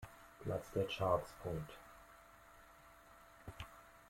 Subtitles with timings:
[0.39, 1.35] Platz der Charts.